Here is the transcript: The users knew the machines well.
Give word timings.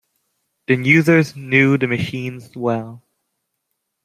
The 0.65 0.77
users 0.77 1.35
knew 1.35 1.77
the 1.77 1.85
machines 1.85 2.55
well. 2.55 3.03